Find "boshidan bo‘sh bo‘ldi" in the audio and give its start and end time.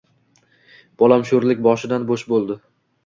1.67-2.59